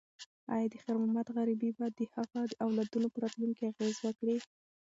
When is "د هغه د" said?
1.97-2.53